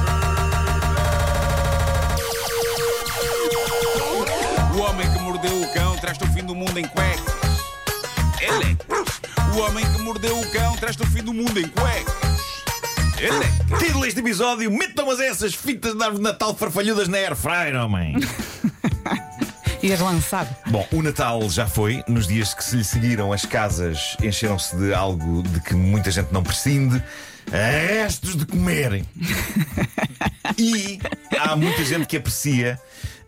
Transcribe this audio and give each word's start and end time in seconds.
traz-te 6.11 6.23
o 6.25 6.33
fim 6.33 6.43
do 6.43 6.53
mundo 6.53 6.77
em 6.77 6.85
cuecas, 6.85 7.33
elecas. 8.41 9.21
O 9.55 9.59
homem 9.59 9.85
que 9.93 10.01
mordeu 10.01 10.37
o 10.37 10.51
cão 10.51 10.75
traz-te 10.75 11.03
o 11.03 11.05
fim 11.05 11.23
do 11.23 11.33
mundo 11.33 11.57
em 11.57 11.67
cuecas, 11.69 12.13
elecas. 13.17 13.79
Título 13.79 14.03
deste 14.03 14.19
episódio: 14.19 14.69
Metam-as 14.69 15.21
essas 15.21 15.53
fitas 15.53 15.95
de 15.95 16.03
árvore 16.03 16.17
de 16.17 16.23
Natal 16.23 16.53
farfalhudas 16.53 17.07
na 17.07 17.17
Air 17.17 17.35
Fryer, 17.35 17.75
homem. 17.77 18.17
Ias 19.81 20.01
lançar. 20.01 20.47
Bom, 20.67 20.85
o 20.91 21.01
Natal 21.01 21.49
já 21.49 21.65
foi. 21.65 22.03
Nos 22.07 22.27
dias 22.27 22.53
que 22.53 22.63
se 22.63 22.75
lhe 22.75 22.83
seguiram, 22.83 23.31
as 23.31 23.45
casas 23.45 24.17
encheram-se 24.21 24.75
de 24.75 24.93
algo 24.93 25.43
de 25.43 25.61
que 25.61 25.73
muita 25.73 26.11
gente 26.11 26.33
não 26.33 26.43
prescinde. 26.43 27.01
Restos 27.49 28.35
de 28.35 28.45
comerem. 28.45 29.05
E 30.57 30.99
há 31.39 31.55
muita 31.55 31.83
gente 31.83 32.05
que 32.05 32.17
aprecia 32.17 32.79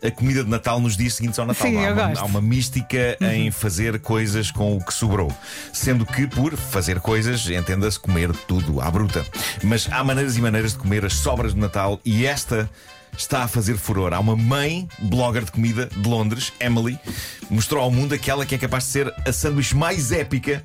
a 0.02 0.10
comida 0.10 0.44
de 0.44 0.50
Natal 0.50 0.78
nos 0.80 0.96
dias 0.96 1.14
seguintes 1.14 1.38
ao 1.38 1.46
Natal. 1.46 1.66
Sim, 1.66 1.84
há, 1.84 1.92
uma, 1.92 2.20
há 2.20 2.24
uma 2.24 2.40
mística 2.40 3.16
em 3.20 3.50
fazer 3.50 3.98
coisas 4.00 4.50
com 4.50 4.76
o 4.76 4.84
que 4.84 4.92
sobrou. 4.92 5.32
Sendo 5.72 6.04
que, 6.04 6.26
por 6.26 6.56
fazer 6.56 7.00
coisas, 7.00 7.48
entenda-se 7.48 7.98
comer 7.98 8.30
tudo 8.46 8.80
à 8.80 8.90
bruta. 8.90 9.24
Mas 9.62 9.88
há 9.90 10.04
maneiras 10.04 10.36
e 10.36 10.40
maneiras 10.40 10.72
de 10.72 10.78
comer 10.78 11.04
as 11.04 11.14
sobras 11.14 11.54
de 11.54 11.60
Natal 11.60 11.98
e 12.04 12.26
esta 12.26 12.68
está 13.16 13.44
a 13.44 13.48
fazer 13.48 13.76
furor. 13.76 14.12
Há 14.12 14.20
uma 14.20 14.36
mãe 14.36 14.88
blogger 14.98 15.44
de 15.44 15.52
comida 15.52 15.86
de 15.86 16.08
Londres, 16.08 16.52
Emily, 16.60 16.98
mostrou 17.48 17.82
ao 17.82 17.90
mundo 17.90 18.12
aquela 18.12 18.44
que 18.44 18.54
é 18.54 18.58
capaz 18.58 18.84
de 18.84 18.90
ser 18.90 19.14
a 19.26 19.32
sanduíche 19.32 19.74
mais 19.74 20.12
épica, 20.12 20.64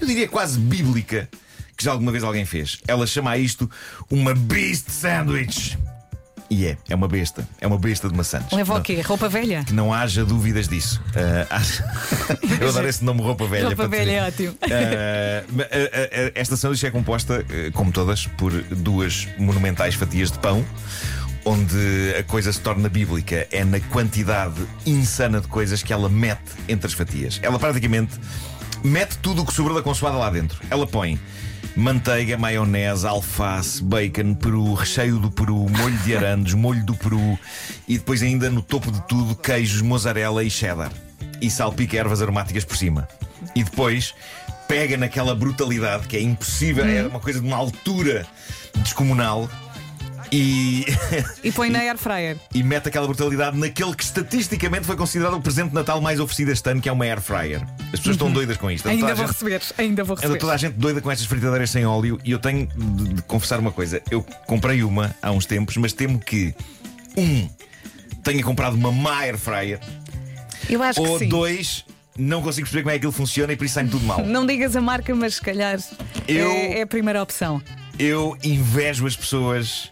eu 0.00 0.06
diria 0.06 0.26
quase 0.26 0.58
bíblica, 0.58 1.28
que 1.76 1.84
já 1.84 1.92
alguma 1.92 2.10
vez 2.10 2.24
alguém 2.24 2.44
fez. 2.46 2.78
Ela 2.88 3.06
chama 3.06 3.30
a 3.30 3.38
isto 3.38 3.70
uma 4.10 4.34
Beast 4.34 4.88
Sandwich. 4.88 5.78
E 6.50 6.66
é, 6.66 6.76
é 6.88 6.94
uma 6.96 7.06
besta. 7.06 7.46
É 7.60 7.66
uma 7.66 7.78
besta 7.78 8.08
de 8.08 8.16
maçãs. 8.16 8.44
Leva 8.52 8.76
o 8.78 8.82
quê? 8.82 9.00
Roupa 9.02 9.28
velha? 9.28 9.62
que 9.64 9.72
não 9.72 9.92
haja 9.94 10.24
dúvidas 10.24 10.66
disso. 10.66 11.00
Ah, 11.14 11.46
acho- 11.56 11.82
Eu 12.60 12.68
adoro 12.70 12.88
esse 12.88 13.04
nome 13.04 13.22
roupa 13.22 13.46
velha. 13.46 13.68
Roupa 13.68 13.86
velha 13.86 14.10
é 14.10 14.26
ótimo. 14.26 14.56
Ah, 14.62 15.44
esta 16.34 16.56
sanduíche 16.56 16.86
é 16.86 16.90
composta, 16.90 17.44
ah, 17.48 17.70
como 17.72 17.92
todas, 17.92 18.26
por 18.26 18.50
duas 18.62 19.28
monumentais 19.38 19.94
fatias 19.94 20.30
de 20.32 20.38
pão. 20.38 20.64
Onde 21.44 22.14
a 22.18 22.22
coisa 22.24 22.52
se 22.52 22.60
torna 22.60 22.88
bíblica 22.88 23.46
é 23.50 23.64
na 23.64 23.80
quantidade 23.80 24.60
insana 24.84 25.40
de 25.40 25.48
coisas 25.48 25.82
que 25.82 25.92
ela 25.92 26.08
mete 26.08 26.40
entre 26.68 26.86
as 26.86 26.92
fatias. 26.92 27.38
Ela 27.42 27.58
praticamente 27.58 28.12
mete 28.84 29.16
tudo 29.18 29.42
o 29.42 29.46
que 29.46 29.54
sobrou 29.54 29.74
da 29.76 29.82
consoada 29.82 30.18
lá 30.18 30.28
dentro. 30.28 30.60
Ela 30.68 30.86
põe 30.86 31.18
manteiga, 31.76 32.36
maionese, 32.36 33.06
alface, 33.06 33.82
bacon, 33.82 34.34
peru, 34.34 34.74
recheio 34.74 35.18
do 35.18 35.30
peru, 35.30 35.68
molho 35.68 35.96
de 35.98 36.16
arandos, 36.16 36.54
molho 36.54 36.84
do 36.84 36.94
peru 36.94 37.38
e 37.88 37.98
depois 37.98 38.22
ainda 38.22 38.50
no 38.50 38.62
topo 38.62 38.90
de 38.90 39.00
tudo 39.06 39.34
queijos, 39.34 39.82
mozzarella 39.82 40.42
e 40.42 40.50
cheddar. 40.50 40.92
E 41.40 41.50
salpica 41.50 41.96
ervas 41.96 42.20
aromáticas 42.20 42.64
por 42.64 42.76
cima. 42.76 43.08
E 43.54 43.64
depois 43.64 44.14
pega 44.68 44.96
naquela 44.96 45.34
brutalidade 45.34 46.06
que 46.06 46.16
é 46.16 46.20
impossível, 46.20 46.84
é 46.84 47.02
uma 47.02 47.20
coisa 47.20 47.40
de 47.40 47.46
uma 47.46 47.56
altura 47.56 48.26
descomunal. 48.76 49.48
E, 50.32 50.84
E 51.42 51.50
põe 51.50 51.68
na 51.70 51.80
air 51.82 51.98
fryer. 51.98 52.36
e 52.54 52.62
mete 52.62 52.88
aquela 52.88 53.06
brutalidade 53.06 53.58
naquele 53.58 53.94
que 53.94 54.04
estatisticamente 54.04 54.86
foi 54.86 54.96
considerado 54.96 55.34
o 55.34 55.40
presente 55.40 55.70
de 55.70 55.74
Natal 55.74 56.00
mais 56.00 56.20
oferecido 56.20 56.50
este 56.52 56.70
ano, 56.70 56.80
que 56.80 56.88
é 56.88 56.92
uma 56.92 57.04
air 57.04 57.20
fryer. 57.20 57.62
As 57.92 57.98
pessoas 57.98 58.14
estão 58.16 58.30
doidas 58.30 58.56
com 58.56 58.70
isto. 58.70 58.86
Anda 58.86 58.94
Ainda 58.94 59.06
vou 59.14 59.16
gente- 59.26 59.32
receber. 59.34 59.62
Ainda 59.78 60.04
vou 60.04 60.14
Anda 60.14 60.22
receber. 60.22 60.38
toda 60.40 60.52
a 60.52 60.56
gente 60.56 60.74
doida 60.74 61.00
com 61.00 61.10
estas 61.10 61.26
fritadeiras 61.26 61.70
sem 61.70 61.84
óleo 61.84 62.20
e 62.24 62.30
eu 62.30 62.38
tenho 62.38 62.66
de, 62.66 63.14
de 63.14 63.22
confessar 63.22 63.58
uma 63.58 63.72
coisa. 63.72 64.00
Eu 64.10 64.22
comprei 64.46 64.82
uma 64.84 65.14
há 65.20 65.32
uns 65.32 65.46
tempos, 65.46 65.76
mas 65.76 65.92
temo 65.92 66.20
que, 66.20 66.54
um, 67.16 67.48
tenha 68.22 68.42
comprado 68.44 68.74
uma 68.74 68.92
má 68.92 69.18
air 69.20 69.36
fryer, 69.36 69.80
Eu 70.68 70.80
acho 70.82 71.02
que 71.02 71.08
ou 71.08 71.18
sim. 71.18 71.28
dois, 71.28 71.84
não 72.16 72.40
consigo 72.40 72.66
perceber 72.66 72.82
como 72.82 72.90
é 72.90 72.92
que 72.94 72.98
aquilo 72.98 73.12
funciona 73.12 73.52
e 73.52 73.56
por 73.56 73.64
isso 73.64 73.74
sai-me 73.74 73.90
tudo 73.90 74.04
mal. 74.04 74.22
Não 74.26 74.46
digas 74.46 74.76
a 74.76 74.80
marca, 74.80 75.12
mas 75.14 75.34
se 75.36 75.40
calhar 75.42 75.78
Eu- 76.28 76.50
é, 76.52 76.78
é 76.78 76.82
a 76.82 76.86
primeira 76.86 77.20
opção. 77.20 77.60
Eu 77.98 78.36
invejo 78.44 79.06
as 79.06 79.16
pessoas 79.16 79.90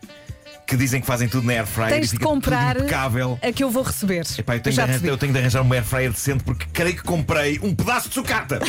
que 0.69 0.77
dizem 0.77 1.01
que 1.01 1.07
fazem 1.07 1.27
tudo 1.29 1.47
na 1.47 1.55
air 1.55 1.67
fryer 1.67 1.89
Tens 1.93 1.99
e 1.99 2.03
de 2.03 2.11
fica 2.11 2.25
comprar 2.27 2.75
tudo 2.75 2.85
impecável. 2.85 3.39
a 3.43 3.51
que 3.51 3.65
eu 3.65 3.71
vou 3.71 3.83
receber. 3.83 4.27
Epá, 4.37 4.55
eu, 4.57 4.61
tenho 4.61 4.71
de 4.73 4.77
já 4.77 4.83
arranjar, 4.83 4.87
percebi. 5.01 5.09
eu 5.09 5.17
tenho 5.19 5.33
de 5.33 5.39
arranjar 5.39 5.63
uma 5.63 5.75
air 5.75 5.85
fryer 5.85 6.13
decente 6.13 6.45
porque 6.45 6.67
creio 6.71 6.95
que 6.95 7.03
comprei 7.03 7.59
um 7.63 7.75
pedaço 7.75 8.09
de 8.09 8.15
sucata. 8.15 8.61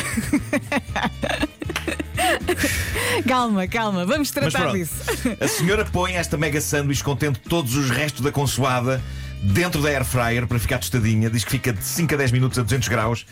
Calma, 3.26 3.66
calma, 3.66 4.04
vamos 4.06 4.30
Mas 4.34 4.50
tratar 4.50 4.62
pronto, 4.70 4.76
disso. 4.78 4.94
a 5.40 5.48
senhora 5.48 5.84
põe 5.84 6.14
esta 6.14 6.36
mega 6.36 6.60
sanduíche 6.60 7.02
contendo 7.02 7.38
todos 7.38 7.74
os 7.74 7.90
restos 7.90 8.22
da 8.22 8.30
consoada 8.32 9.00
dentro 9.42 9.80
da 9.82 9.88
air 9.88 10.04
fryer 10.04 10.46
para 10.46 10.58
ficar 10.58 10.78
tostadinha. 10.78 11.28
Diz 11.30 11.44
que 11.44 11.50
fica 11.50 11.72
de 11.72 11.82
5 11.84 12.14
a 12.14 12.16
10 12.16 12.32
minutos 12.32 12.58
a 12.58 12.62
200 12.62 12.88
graus 12.88 13.26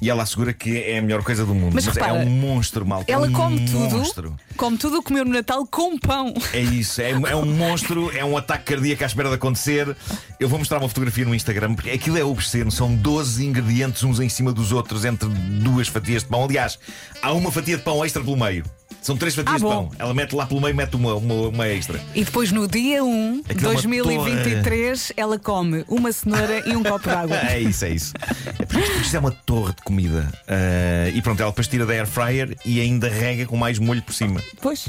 e 0.00 0.10
ela 0.10 0.22
assegura 0.22 0.52
que 0.52 0.76
é 0.78 0.98
a 0.98 1.02
melhor 1.02 1.22
coisa 1.22 1.44
do 1.44 1.54
mundo. 1.54 1.72
Mas 1.74 1.86
repara, 1.86 2.18
é 2.18 2.24
um 2.24 2.30
monstro, 2.30 2.84
malta. 2.86 3.10
Ela 3.10 3.26
é 3.26 3.28
um 3.28 3.32
come 3.32 3.60
monstro. 3.70 4.30
tudo, 4.30 4.40
come 4.56 4.76
tudo 4.76 5.02
comeu 5.02 5.24
no 5.24 5.32
Natal 5.32 5.66
com 5.66 5.98
pão. 5.98 6.34
É 6.52 6.60
isso, 6.60 7.00
é, 7.00 7.10
é 7.10 7.36
um 7.36 7.46
monstro, 7.46 8.10
é 8.16 8.24
um 8.24 8.36
ataque 8.36 8.64
cardíaco 8.64 9.02
à 9.02 9.06
espera 9.06 9.28
de 9.28 9.34
acontecer. 9.36 9.96
Eu 10.38 10.48
vou 10.48 10.58
mostrar 10.58 10.78
uma 10.78 10.88
fotografia 10.88 11.24
no 11.24 11.34
Instagram, 11.34 11.74
porque 11.74 11.90
aquilo 11.90 12.18
é 12.18 12.24
obsceno. 12.24 12.70
São 12.70 12.94
12 12.94 13.44
ingredientes 13.44 14.02
uns 14.02 14.20
em 14.20 14.28
cima 14.28 14.52
dos 14.52 14.72
outros 14.72 15.04
entre 15.04 15.28
duas 15.28 15.88
fatias 15.88 16.22
de 16.22 16.28
pão. 16.28 16.44
Aliás, 16.44 16.78
há 17.22 17.32
uma 17.32 17.50
fatia 17.50 17.76
de 17.76 17.82
pão 17.82 18.04
extra 18.04 18.22
pelo 18.22 18.36
meio. 18.36 18.64
São 19.06 19.16
três 19.16 19.36
fatias 19.36 19.54
Ah, 19.54 19.58
de 19.58 19.62
pão. 19.62 19.88
Ela 20.00 20.12
mete 20.12 20.34
lá 20.34 20.46
pelo 20.46 20.60
meio, 20.60 20.74
mete 20.74 20.96
uma, 20.96 21.14
uma, 21.14 21.34
uma 21.46 21.68
extra. 21.68 22.00
E 22.12 22.24
depois 22.24 22.50
no 22.50 22.66
dia 22.66 23.04
1 23.04 23.42
de 23.42 23.52
Aquilo 23.52 23.70
é 23.70 23.74
uma 23.74 23.80
2023, 23.80 25.12
ela 25.16 25.38
come 25.38 25.84
uma 25.86 26.10
cenoura 26.10 26.68
e 26.68 26.74
um 26.74 26.82
copo 26.82 27.08
de 27.08 27.14
água. 27.14 27.36
É 27.46 27.60
isso, 27.60 27.84
é 27.84 27.90
isso. 27.90 28.12
É 28.58 28.64
porque 28.66 28.80
isto, 29.00 29.14
é 29.14 29.20
uma 29.20 29.30
torre 29.30 29.74
de 29.74 29.82
comida. 29.82 30.28
Ah, 30.48 31.08
e 31.14 31.22
pronto, 31.22 31.40
ela 31.40 31.52
depois 31.52 31.68
tira 31.68 31.86
da 31.86 31.92
air 31.92 32.04
fryer 32.04 32.56
e 32.64 32.80
ainda 32.80 33.08
rega 33.08 33.46
com 33.46 33.56
mais 33.56 33.78
molho 33.78 34.02
por 34.02 34.12
cima. 34.12 34.42
Pois. 34.60 34.88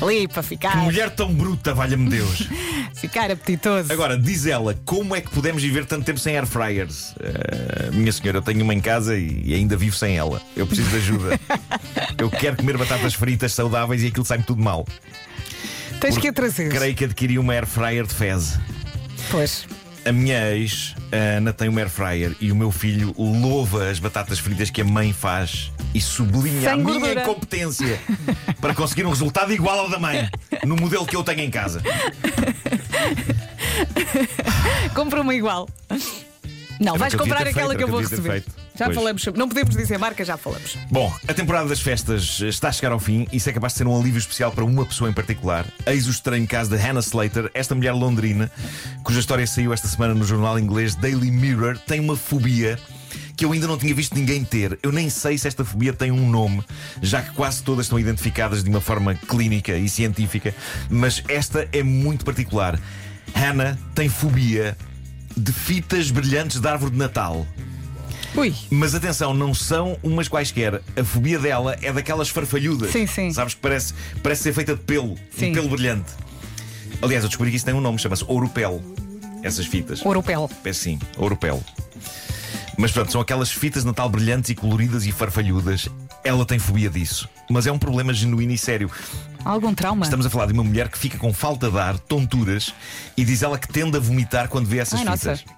Ali 0.00 0.28
para 0.28 0.42
ficar, 0.42 0.72
Que 0.72 0.78
mulher 0.78 1.10
tão 1.10 1.32
bruta, 1.32 1.72
valha-me 1.72 2.10
Deus. 2.10 2.48
ficar 2.94 3.30
apetitoso. 3.30 3.92
Agora, 3.92 4.18
diz 4.18 4.46
ela, 4.46 4.78
como 4.84 5.14
é 5.16 5.20
que 5.20 5.30
podemos 5.30 5.62
viver 5.62 5.86
tanto 5.86 6.04
tempo 6.04 6.18
sem 6.18 6.36
air 6.36 6.46
fryers? 6.46 7.14
Ah, 7.20 7.90
minha 7.92 8.12
senhora, 8.12 8.38
eu 8.38 8.42
tenho 8.42 8.62
uma 8.62 8.74
em 8.74 8.80
casa 8.80 9.16
e, 9.16 9.42
e 9.44 9.54
ainda 9.54 9.76
vivo 9.76 9.96
sem 9.96 10.16
ela. 10.16 10.40
Eu 10.56 10.66
preciso 10.66 10.90
de 10.90 10.96
ajuda. 10.96 11.40
eu 12.18 12.30
quero 12.30 12.56
comer 12.56 12.76
batatas 12.76 13.14
fritas 13.14 13.52
saudáveis 13.52 14.02
e 14.02 14.08
aquilo 14.08 14.24
sai-me 14.24 14.44
tudo 14.44 14.62
mal. 14.62 14.86
Tens 16.00 16.18
que 16.18 16.28
a 16.28 16.32
trazer. 16.32 16.68
Creio 16.70 16.94
que 16.94 17.04
adquiri 17.04 17.38
uma 17.38 17.54
air 17.54 17.66
fryer 17.66 18.06
de 18.06 18.14
fezes. 18.14 18.58
Pois. 19.30 19.66
A 20.06 20.12
minha 20.12 20.54
ex, 20.54 20.94
a 21.10 21.36
Ana, 21.38 21.52
tem 21.52 21.68
uma 21.68 21.80
air 21.80 21.90
fryer 21.90 22.36
e 22.40 22.52
o 22.52 22.56
meu 22.56 22.70
filho 22.70 23.12
louva 23.18 23.88
as 23.90 23.98
batatas 23.98 24.38
fritas 24.38 24.70
que 24.70 24.80
a 24.80 24.84
mãe 24.84 25.12
faz 25.12 25.72
e 25.92 26.00
sublinha 26.00 26.60
Sem 26.60 26.68
a 26.70 26.76
minha 26.76 26.98
gordura. 26.98 27.22
incompetência 27.22 28.00
para 28.60 28.72
conseguir 28.72 29.04
um 29.04 29.10
resultado 29.10 29.52
igual 29.52 29.80
ao 29.80 29.90
da 29.90 29.98
mãe 29.98 30.28
no 30.64 30.76
modelo 30.76 31.04
que 31.06 31.16
eu 31.16 31.24
tenho 31.24 31.40
em 31.40 31.50
casa. 31.50 31.82
Compra 34.94 35.20
uma 35.22 35.34
igual. 35.34 35.68
Não, 36.78 36.94
Era 36.94 36.98
vais 36.98 37.14
o 37.14 37.16
que 37.16 37.22
eu 37.22 37.26
devia 37.26 37.36
comprar 37.36 37.42
ter 37.44 37.50
aquela 37.50 37.68
feito, 37.70 37.78
que 37.78 37.84
eu 37.84 37.88
era 37.88 37.92
vou 37.92 38.00
que 38.00 38.14
eu 38.14 38.18
devia 38.18 38.22
ter 38.22 38.30
receber. 38.30 38.42
feito. 38.52 38.65
Já 38.76 38.86
Pois. 38.86 38.96
falamos 38.96 39.22
sobre. 39.22 39.38
Não 39.38 39.48
podemos 39.48 39.74
dizer 39.74 39.98
marca, 39.98 40.24
já 40.24 40.36
falamos. 40.36 40.76
Bom, 40.90 41.12
a 41.26 41.34
temporada 41.34 41.68
das 41.68 41.80
festas 41.80 42.40
está 42.40 42.68
a 42.68 42.72
chegar 42.72 42.92
ao 42.92 43.00
fim 43.00 43.26
e 43.32 43.36
isso 43.36 43.48
é 43.48 43.52
capaz 43.52 43.72
de 43.72 43.78
ser 43.78 43.86
um 43.86 43.98
alívio 43.98 44.18
especial 44.18 44.52
para 44.52 44.64
uma 44.64 44.84
pessoa 44.84 45.08
em 45.08 45.12
particular. 45.12 45.66
Eis 45.86 46.06
o 46.06 46.10
estranho 46.10 46.46
caso 46.46 46.70
de 46.70 46.76
Hannah 46.76 47.00
Slater, 47.00 47.50
esta 47.54 47.74
mulher 47.74 47.92
londrina, 47.92 48.50
cuja 49.02 49.20
história 49.20 49.46
saiu 49.46 49.72
esta 49.72 49.88
semana 49.88 50.14
no 50.14 50.24
jornal 50.24 50.58
inglês 50.58 50.94
Daily 50.94 51.30
Mirror, 51.30 51.78
tem 51.78 52.00
uma 52.00 52.16
fobia 52.16 52.78
que 53.36 53.44
eu 53.44 53.52
ainda 53.52 53.66
não 53.66 53.76
tinha 53.76 53.94
visto 53.94 54.14
ninguém 54.14 54.42
ter. 54.44 54.78
Eu 54.82 54.90
nem 54.90 55.10
sei 55.10 55.36
se 55.36 55.46
esta 55.46 55.64
fobia 55.64 55.92
tem 55.92 56.10
um 56.10 56.28
nome, 56.28 56.62
já 57.02 57.20
que 57.20 57.30
quase 57.32 57.62
todas 57.62 57.86
estão 57.86 57.98
identificadas 57.98 58.64
de 58.64 58.70
uma 58.70 58.80
forma 58.80 59.14
clínica 59.14 59.76
e 59.76 59.88
científica, 59.88 60.54
mas 60.88 61.22
esta 61.28 61.68
é 61.72 61.82
muito 61.82 62.24
particular. 62.24 62.80
Hannah 63.34 63.76
tem 63.94 64.08
fobia 64.08 64.76
de 65.36 65.52
fitas 65.52 66.10
brilhantes 66.10 66.60
de 66.60 66.66
árvore 66.66 66.92
de 66.92 66.96
Natal. 66.98 67.46
Ui. 68.36 68.54
Mas 68.70 68.94
atenção, 68.94 69.32
não 69.32 69.54
são 69.54 69.96
umas 70.02 70.28
quaisquer. 70.28 70.82
A 70.96 71.04
fobia 71.04 71.38
dela 71.38 71.76
é 71.80 71.92
daquelas 71.92 72.28
farfalhudas. 72.28 72.90
Sim, 72.92 73.06
sim. 73.06 73.32
Sabes 73.32 73.54
que 73.54 73.60
parece, 73.60 73.94
parece 74.22 74.42
ser 74.42 74.52
feita 74.52 74.74
de 74.74 74.82
pelo. 74.82 75.16
Sim. 75.36 75.50
Um 75.50 75.54
pelo 75.54 75.68
brilhante. 75.70 76.12
Aliás, 77.00 77.24
eu 77.24 77.28
descobri 77.28 77.50
que 77.50 77.56
isso 77.56 77.64
tem 77.64 77.74
um 77.74 77.80
nome, 77.80 77.98
chama-se 77.98 78.24
Ouropel. 78.26 78.82
Essas 79.42 79.66
fitas. 79.66 80.04
Ouropel. 80.04 80.50
É 80.64 80.72
sim, 80.72 80.98
Ouropel. 81.16 81.62
Mas 82.76 82.92
pronto, 82.92 83.10
são 83.10 83.20
aquelas 83.20 83.50
fitas 83.50 83.82
de 83.82 83.86
Natal 83.86 84.08
brilhantes 84.08 84.50
e 84.50 84.54
coloridas 84.54 85.06
e 85.06 85.12
farfalhudas. 85.12 85.88
Ela 86.22 86.44
tem 86.44 86.58
fobia 86.58 86.90
disso. 86.90 87.28
Mas 87.48 87.66
é 87.66 87.72
um 87.72 87.78
problema 87.78 88.12
genuíno 88.12 88.52
e 88.52 88.58
sério. 88.58 88.90
Algum 89.44 89.72
trauma? 89.72 90.04
Estamos 90.04 90.26
a 90.26 90.30
falar 90.30 90.46
de 90.46 90.52
uma 90.52 90.64
mulher 90.64 90.88
que 90.88 90.98
fica 90.98 91.16
com 91.16 91.32
falta 91.32 91.70
de 91.70 91.78
ar, 91.78 91.98
tonturas, 91.98 92.74
e 93.16 93.24
diz 93.24 93.42
ela 93.42 93.58
que 93.58 93.68
tende 93.68 93.96
a 93.96 94.00
vomitar 94.00 94.48
quando 94.48 94.66
vê 94.66 94.78
essas 94.78 95.00
Ai, 95.00 95.16
fitas. 95.16 95.44
nossa. 95.44 95.56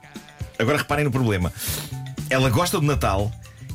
Agora 0.58 0.78
reparem 0.78 1.04
no 1.04 1.10
problema. 1.10 1.52
Ela 2.30 2.50
gosta 2.50 2.78
do 2.78 2.86
Natal, 2.86 3.30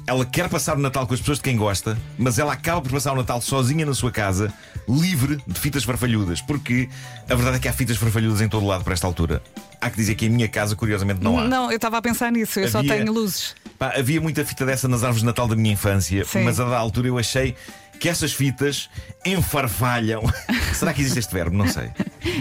ela 0.06 0.26
quer 0.26 0.48
passar 0.50 0.78
o 0.78 0.80
Natal 0.80 1.08
com 1.08 1.14
as 1.14 1.20
pessoas 1.20 1.38
de 1.40 1.44
quem 1.44 1.58
gosta, 1.58 1.98
mas 2.18 2.38
ela 2.38 2.54
acaba 2.54 2.82
por 2.82 2.92
passar 2.92 3.14
o 3.14 3.16
Natal 3.16 3.42
sozinha 3.42 3.86
na 3.86 3.94
sua 3.94 4.12
casa, 4.12 4.54
livre 4.88 5.42
de 5.48 5.60
fitas 5.60 5.84
farfalhudas, 5.84 6.42
porque 6.42 6.88
a 7.30 7.34
verdade 7.36 7.58
é 7.58 7.60
que 7.60 7.68
há 7.68 7.74
fitas 7.74 7.98
farfalhudas 7.98 8.42
em 8.42 8.48
todo 8.50 8.66
lado 8.66 8.84
para 8.84 8.94
esta 8.94 9.08
altura. 9.08 9.42
Há 9.82 9.90
que 9.90 9.98
dizer 9.98 10.16
que 10.16 10.26
em 10.26 10.30
minha 10.30 10.48
casa, 10.48 10.76
curiosamente, 10.76 11.22
não 11.22 11.38
há. 11.40 11.44
Não, 11.46 11.70
eu 11.72 11.76
estava 11.78 11.98
a 11.98 12.02
pensar 12.02 12.32
nisso, 12.32 12.60
eu 12.60 12.70
só 12.70 12.80
Havia- 12.80 12.96
tenho 12.98 13.12
luzes. 13.12 13.56
Pá, 13.80 13.94
havia 13.98 14.22
muita 14.22 14.46
fita 14.46 14.66
dessa 14.66 14.88
nas 14.88 15.02
árvores 15.04 15.22
de 15.22 15.26
Natal 15.26 15.48
da 15.48 15.56
minha 15.56 15.74
infância, 15.74 16.24
Sim. 16.26 16.44
mas 16.44 16.60
a 16.60 16.66
da 16.66 16.78
altura 16.78 17.08
eu 17.08 17.18
achei 17.18 17.56
que 18.00 18.08
essas 18.08 18.34
fitas 18.34 18.90
enfarfalham. 19.26 20.22
Será 20.74 20.94
que 20.94 21.02
existe 21.02 21.20
este 21.20 21.34
verbo? 21.34 21.56
Não 21.58 21.68
sei. 21.68 21.90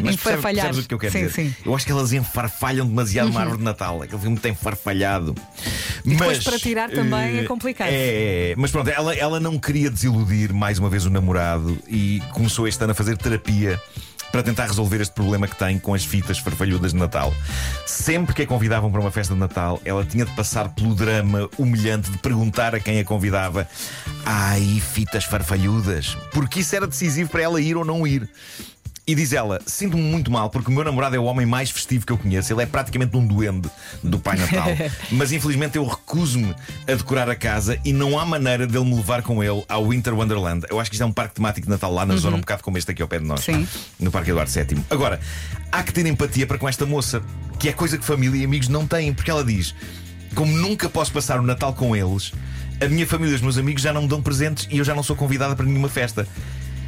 Mas 0.03 0.17
percebes 0.17 0.79
o 0.79 0.89
que 0.89 0.95
eu 0.95 0.99
quero 0.99 1.13
Sim, 1.13 1.27
dizer? 1.27 1.33
sim. 1.33 1.55
Eu 1.65 1.75
acho 1.75 1.85
que 1.85 1.93
elas 1.93 2.13
enfarfalham 2.13 2.87
demasiado 2.87 3.31
uma 3.31 3.41
árvore 3.41 3.59
de 3.59 3.65
Natal. 3.65 4.03
Aquele 4.03 4.21
filme 4.21 4.37
tem 4.39 4.55
farfalhado. 4.55 5.35
E 6.05 6.11
depois 6.11 6.39
Mas, 6.39 6.45
para 6.45 6.59
tirar 6.59 6.91
também 6.91 7.39
é 7.39 7.41
eh, 7.41 7.45
complicado. 7.45 7.89
É, 7.89 8.51
é. 8.51 8.55
mas 8.57 8.71
pronto, 8.71 8.89
ela, 8.89 9.15
ela 9.15 9.41
não 9.41 9.59
queria 9.59 9.91
desiludir 9.91 10.53
mais 10.53 10.79
uma 10.79 10.89
vez 10.89 11.05
o 11.05 11.11
namorado 11.11 11.79
e 11.89 12.21
começou 12.33 12.67
este 12.67 12.83
ano 12.83 12.93
a 12.93 12.95
fazer 12.95 13.17
terapia 13.17 13.81
para 14.33 14.43
tentar 14.43 14.67
resolver 14.67 15.01
este 15.01 15.13
problema 15.13 15.47
que 15.47 15.55
tem 15.55 15.79
com 15.79 15.93
as 15.93 16.05
fitas 16.05 16.39
farfalhudas 16.39 16.93
de 16.93 16.99
Natal. 16.99 17.33
Sempre 17.87 18.35
que 18.35 18.43
a 18.43 18.47
convidavam 18.47 18.91
para 18.91 19.01
uma 19.01 19.11
festa 19.11 19.35
de 19.35 19.39
Natal, 19.39 19.81
ela 19.85 20.05
tinha 20.05 20.25
de 20.25 20.33
passar 20.33 20.71
pelo 20.71 20.95
drama 20.95 21.51
humilhante 21.59 22.11
de 22.11 22.17
perguntar 22.19 22.75
a 22.75 22.81
quem 22.81 22.99
a 22.99 23.05
convidava: 23.05 23.69
Ai, 24.25 24.81
fitas 24.81 25.25
farfalhudas? 25.25 26.17
Porque 26.33 26.61
isso 26.61 26.75
era 26.75 26.87
decisivo 26.87 27.29
para 27.29 27.43
ela 27.43 27.61
ir 27.61 27.77
ou 27.77 27.85
não 27.85 28.07
ir. 28.07 28.29
E 29.05 29.17
diz 29.17 29.33
ela: 29.33 29.61
Sinto-me 29.67 30.03
muito 30.03 30.31
mal 30.31 30.49
porque 30.49 30.71
o 30.71 30.73
meu 30.73 30.85
namorado 30.85 31.17
é 31.17 31.19
o 31.19 31.25
homem 31.25 31.45
mais 31.45 31.71
festivo 31.71 32.07
que 32.07 32.13
eu 32.13 32.19
conheço. 32.19 32.53
Ele 32.53 32.63
é 32.63 32.67
praticamente 32.67 33.17
um 33.17 33.27
duende 33.27 33.69
do 34.03 34.19
Pai 34.19 34.37
Natal. 34.37 34.69
Mas 35.11 35.33
infelizmente 35.33 35.77
eu 35.77 35.85
recuso-me 35.85 36.55
a 36.87 36.95
decorar 36.95 37.29
a 37.29 37.35
casa 37.35 37.79
e 37.85 37.93
não 37.93 38.19
há 38.19 38.25
maneira 38.25 38.65
dele 38.67 38.85
me 38.85 38.95
levar 38.95 39.23
com 39.23 39.43
ele 39.43 39.65
ao 39.69 39.89
Winter 39.89 40.15
Wonderland. 40.15 40.67
Eu 40.71 40.79
acho 40.79 40.89
que 40.89 40.95
isto 40.95 41.03
é 41.03 41.07
um 41.07 41.13
parque 41.13 41.35
temático 41.35 41.67
de 41.67 41.71
Natal 41.71 41.93
lá 41.93 42.07
na 42.07 42.17
zona, 42.17 42.37
um 42.37 42.41
bocado 42.41 42.63
como 42.63 42.79
este 42.79 42.93
aqui 42.93 43.03
ao 43.03 43.09
pé 43.09 43.19
de 43.19 43.25
nós. 43.25 43.41
Sim. 43.41 43.67
No 43.99 44.13
Parque 44.13 44.31
Eduardo 44.31 44.53
VII. 44.53 44.85
Agora, 44.89 45.19
há 45.73 45.83
que 45.83 45.93
ter 45.93 46.07
empatia 46.07 46.47
para 46.47 46.59
com 46.59 46.69
esta 46.69 46.87
moça, 46.87 47.21
que 47.59 47.69
é 47.69 47.73
coisa 47.73 47.99
que 47.99 48.05
família 48.05 48.41
e 48.41 48.45
amigos 48.45 48.69
não 48.69 48.87
têm, 48.87 49.13
porque 49.13 49.31
ela 49.33 49.45
diz: 49.45 49.75
Como 50.37 50.57
nunca 50.57 50.89
posso 50.89 51.11
passar 51.13 51.41
o 51.41 51.43
Natal 51.43 51.75
com 51.75 51.97
eles, 51.97 52.33
a 52.81 52.87
minha 52.87 53.07
família 53.07 53.33
e 53.33 53.35
os 53.35 53.41
meus 53.41 53.59
amigos 53.59 53.83
já 53.83 53.93
não 53.93 54.03
me 54.03 54.09
dão 54.09 54.23
presentes 54.23 54.69
e 54.71 54.79
eu 54.79 54.85
já 54.85 54.95
não 54.95 55.03
sou 55.03 55.17
convidada 55.17 55.57
para 55.57 55.67
nenhuma 55.67 55.89
festa. 55.89 56.27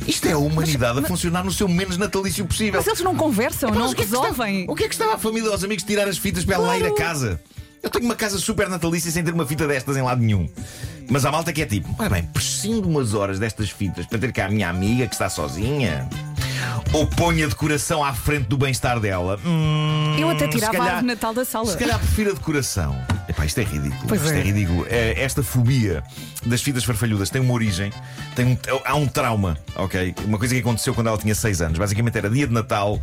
Isto 0.07 0.29
é 0.29 0.33
a 0.33 0.39
humanidade 0.39 0.99
a 0.99 1.03
funcionar 1.03 1.43
no 1.45 1.53
seu 1.53 1.67
menos 1.69 1.97
natalício 1.97 2.45
possível. 2.45 2.75
Mas 2.81 2.87
eles 2.87 3.01
não 3.01 3.15
conversam, 3.17 3.71
Epá, 3.71 3.79
não 3.79 3.85
mas 3.87 3.93
o 3.93 3.97
que 3.97 4.03
é 4.03 4.05
que 4.05 4.11
resolvem. 4.11 4.55
estava- 4.61 4.73
o 4.73 4.77
que 4.77 4.85
é 4.85 4.89
que 4.89 4.95
estava 4.95 5.15
a 5.15 5.19
família 5.19 5.51
aos 5.51 5.65
amigos 5.65 5.85
tirar 5.85 6.07
as 6.09 6.19
fitas 6.19 6.45
para 6.45 6.57
ela 6.57 6.67
lá 6.69 6.79
ir 6.79 6.85
a 6.87 6.95
casa? 6.95 7.41
Eu 7.83 7.91
tenho 7.91 8.05
uma 8.07 8.15
casa 8.15 8.39
super 8.39 8.69
natalícia 8.69 9.11
sem 9.11 9.23
ter 9.23 9.33
uma 9.35 9.47
fita 9.47 9.67
destas 9.67 9.97
em 9.97 10.03
lado 10.03 10.21
nenhum. 10.21 10.49
Mas 11.09 11.25
há 11.27 11.31
malta 11.31 11.53
que 11.53 11.61
é 11.63 11.67
tipo: 11.67 11.95
Ora 11.99 12.09
bem, 12.09 12.23
prescindo 12.25 12.89
umas 12.89 13.13
horas 13.15 13.39
destas 13.39 13.69
fitas 13.71 14.07
para 14.07 14.19
ter 14.19 14.33
cá 14.33 14.47
a 14.47 14.49
minha 14.49 14.69
amiga 14.71 15.07
que 15.07 15.15
está 15.15 15.29
sozinha. 15.29 16.09
Ou 16.93 17.07
ponho 17.07 17.45
a 17.45 17.49
decoração 17.49 18.03
à 18.05 18.15
frente 18.15 18.47
do 18.47 18.57
bem-estar 18.57 18.99
dela. 19.01 19.39
Hum, 19.45 20.17
Eu 20.19 20.31
até 20.31 20.47
se 20.47 20.53
tirava 20.53 20.73
a 20.73 20.79
calhar- 20.79 20.87
árvore 20.97 21.01
de 21.03 21.07
Natal 21.15 21.35
da 21.35 21.45
sala. 21.45 21.67
Se 21.67 21.77
calhar 21.77 21.99
prefiro 21.99 22.31
a 22.31 22.35
decoração. 22.35 22.97
Epá, 23.35 23.45
isto 23.45 23.59
é 23.59 23.65
ridículo. 23.65 24.05
Pois 24.07 24.23
isto 24.23 24.33
é. 24.35 24.39
é. 24.39 24.43
ridículo. 24.43 24.87
É, 24.89 25.21
Esta 25.23 25.43
fobia 25.43 26.05
das 26.47 26.63
fitas 26.63 26.85
farfalhudas 26.85 27.31
tem 27.31 27.41
uma 27.41 27.53
origem, 27.53 27.93
tem 28.37 28.47
um- 28.47 28.59
há 28.85 28.95
um 28.95 29.07
trauma, 29.07 29.59
ok? 29.75 30.15
Uma 30.25 30.39
coisa 30.39 30.55
que 30.55 30.61
aconteceu 30.61 30.95
quando 30.95 31.09
ela 31.09 31.19
tinha 31.19 31.35
6 31.35 31.61
anos. 31.61 31.79
Basicamente 31.79 32.17
era 32.17 32.31
dia 32.31 32.47
de 32.47 32.53
Natal 32.53 33.01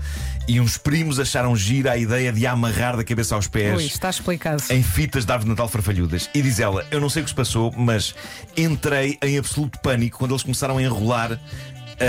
e 0.47 0.59
uns 0.59 0.77
primos 0.77 1.19
acharam 1.19 1.55
gira 1.55 1.91
a 1.91 1.97
ideia 1.97 2.31
de 2.31 2.47
a 2.47 2.51
amarrar 2.53 2.95
da 2.95 3.03
cabeça 3.03 3.35
aos 3.35 3.47
pés. 3.47 3.75
Ui, 3.77 3.85
está 3.85 4.09
explicado. 4.09 4.63
Em 4.69 4.81
fitas 4.81 5.25
de 5.25 5.31
árvore 5.31 5.45
de 5.45 5.49
Natal 5.51 5.67
farfalhudas. 5.67 6.29
E 6.33 6.41
diz 6.41 6.59
ela: 6.59 6.85
Eu 6.91 7.01
não 7.01 7.09
sei 7.09 7.21
o 7.21 7.25
que 7.25 7.31
se 7.31 7.35
passou, 7.35 7.73
mas 7.75 8.15
entrei 8.55 9.17
em 9.21 9.37
absoluto 9.37 9.79
pânico 9.79 10.17
quando 10.19 10.31
eles 10.31 10.43
começaram 10.43 10.77
a 10.77 10.81
enrolar 10.81 11.37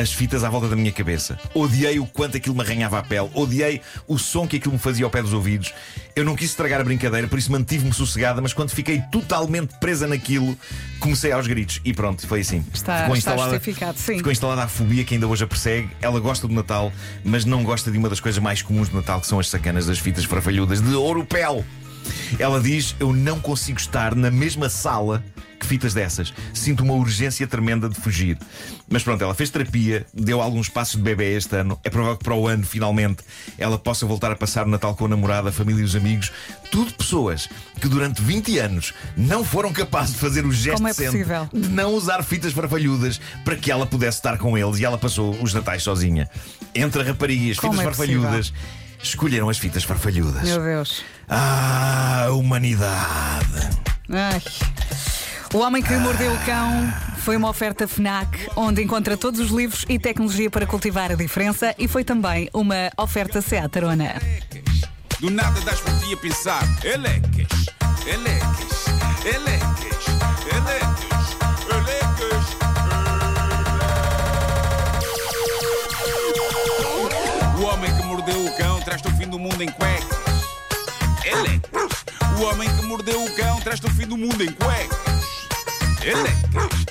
as 0.01 0.13
fitas 0.13 0.43
à 0.45 0.49
volta 0.51 0.69
da 0.69 0.77
minha 0.77 0.91
cabeça. 0.93 1.39
Odiei 1.55 1.99
o 1.99 2.07
quanto 2.07 2.37
aquilo 2.37 2.55
me 2.55 2.63
arranhava 2.63 2.99
a 2.99 3.03
pele. 3.03 3.29
Odiei 3.35 3.81
o 4.09 4.19
som 4.19 4.47
que 4.47 4.57
aquilo 4.57 4.73
me 4.75 4.79
fazia 4.79 5.05
ao 5.05 5.11
pé 5.11 5.21
dos 5.23 5.33
ouvidos. 5.33 5.73
Eu 6.17 6.25
não 6.25 6.35
quis 6.35 6.51
estragar 6.51 6.81
a 6.81 6.85
brincadeira, 6.85 7.27
por 7.29 7.39
isso 7.39 7.51
mantive-me 7.53 7.93
sossegada, 7.93 8.41
mas 8.41 8.53
quando 8.53 8.71
fiquei 8.71 9.01
totalmente 9.11 9.75
presa 9.79 10.07
naquilo, 10.07 10.57
comecei 11.01 11.33
aos 11.33 11.47
gritos. 11.47 11.81
E 11.85 11.93
pronto, 11.93 12.27
foi 12.27 12.41
assim. 12.41 12.65
Está- 12.73 13.09
está 13.17 13.31
justificado, 13.51 13.99
sim. 13.99 14.17
Ficou 14.19 14.33
instalada 14.33 14.63
a 14.65 14.69
fobia 14.69 15.05
que 15.05 15.15
ainda 15.15 15.27
hoje 15.27 15.45
a 15.45 15.47
persegue. 15.47 15.89
Ela 16.01 16.21
gosta 16.21 16.47
do 16.49 16.55
Natal, 16.55 16.93
mas 17.25 17.45
não 17.45 17.63
gosta 17.63 17.91
de 17.91 17.99
uma 17.99 18.09
das 18.09 18.21
coisas 18.21 18.43
mais 18.43 18.63
comuns 18.63 18.89
do 18.89 18.97
Natal, 18.97 19.21
que 19.21 19.27
são 19.27 19.39
as 19.39 19.49
sacanas 19.49 19.87
das 19.87 19.99
fitas 19.99 20.25
farfalhudas 20.25 20.81
de 20.81 20.95
ouro 20.95 21.25
pel. 21.25 21.65
Ela 22.39 22.61
diz: 22.61 22.95
Eu 22.99 23.13
não 23.13 23.41
consigo 23.41 23.79
estar 23.79 24.15
na 24.15 24.31
mesma 24.31 24.69
sala 24.69 25.23
que 25.63 25.67
fitas 25.67 25.95
dessas. 25.95 26.35
Sinto 26.53 26.83
uma 26.83 26.95
urgência 26.95 27.47
tremenda 27.47 27.89
de 27.89 27.95
fugir. 27.95 28.37
Mas 28.91 29.03
pronto, 29.05 29.23
ela 29.23 29.33
fez 29.33 29.49
terapia, 29.49 30.05
deu 30.13 30.41
alguns 30.43 30.69
passos 30.69 30.97
de 30.97 31.03
bebê 31.03 31.37
este 31.37 31.55
ano. 31.57 31.79
É 31.85 31.89
provável 31.89 32.19
que 32.19 32.25
para 32.25 32.35
o 32.35 32.49
ano, 32.49 32.65
finalmente, 32.65 33.23
ela 33.57 33.79
possa 33.79 34.05
voltar 34.05 34.33
a 34.33 34.37
passar 34.37 34.67
o 34.67 34.69
Natal 34.71 34.95
com 34.97 35.05
a 35.07 35.09
namorada, 35.09 35.51
a 35.51 35.53
família 35.53 35.81
e 35.81 35.85
os 35.85 35.95
amigos. 35.95 36.33
Tudo 36.71 36.93
pessoas 36.95 37.49
que 37.81 37.89
durante 37.89 38.21
20 38.21 38.59
anos 38.59 38.93
não 39.17 39.45
foram 39.45 39.73
capazes 39.73 40.15
de 40.15 40.21
fazer 40.21 40.45
o 40.45 40.53
gesto 40.53 40.77
Como 40.77 40.89
é 40.89 40.95
possível? 40.95 41.49
de 41.53 41.69
não 41.69 41.95
usar 41.95 42.23
fitas 42.25 42.53
farfalhudas 42.53 43.21
para 43.45 43.57
que 43.57 43.71
ela 43.71 43.87
pudesse 43.87 44.19
estar 44.19 44.39
com 44.39 44.59
eles 44.59 44.81
e 44.81 44.85
ela 44.85 44.99
passou 44.99 45.31
os 45.41 45.55
natais 45.55 45.83
sozinha. 45.83 46.29
Entre 46.75 47.03
a 47.03 47.05
rapariga 47.05 47.53
as 47.53 47.59
Como 47.59 47.75
fitas 47.75 47.87
é 47.87 47.95
farfalhudas, 47.95 48.53
escolheram 49.03 49.49
as 49.49 49.59
fitas 49.59 49.85
farfalhudas. 49.85 50.49
Meu 50.49 50.63
Deus. 50.63 51.05
Ah, 51.29 52.29
humanidade! 52.31 53.71
Ai. 54.11 54.43
O 55.55 55.59
Homem 55.59 55.83
que 55.83 55.93
Mordeu 55.95 56.33
o 56.33 56.39
Cão 56.45 56.93
foi 57.19 57.37
uma 57.37 57.49
oferta 57.49 57.87
FNAC, 57.87 58.49
onde 58.57 58.83
encontra 58.83 59.17
todos 59.17 59.39
os 59.39 59.51
livros 59.51 59.85
e 59.89 59.99
tecnologia 59.99 60.51
para 60.51 60.67
cultivar 60.67 61.13
a 61.13 61.15
diferença, 61.15 61.75
e 61.79 61.87
foi 61.87 62.05
também 62.05 62.49
uma 62.55 62.91
oferta 62.97 63.43
Seat 63.43 63.77
Arona. 63.77 64.15
Do 65.21 65.31
nada 65.31 65.61
das 65.61 65.81
por 65.81 65.97
ti 66.01 66.15
a 66.15 66.17
pensar. 66.17 66.63
Elecas, 66.83 67.67
elecas, 68.07 68.85
elecas, 69.25 69.92
traz-te 78.85 79.09
o 79.09 79.11
fim 79.13 79.29
do 79.29 79.39
mundo 79.39 79.63
em 79.63 79.71
cuecas. 79.71 80.19
Elecas. 81.25 82.05
O 82.39 82.43
homem 82.45 82.69
que 82.77 82.83
mordeu 82.87 83.23
o 83.23 83.37
cão 83.37 83.61
traz-te 83.61 83.87
o 83.87 83.91
fim 83.91 84.07
do 84.07 84.17
mundo 84.17 84.43
em 84.43 84.53
cuecas. 84.53 84.99
Elecas. 86.03 86.83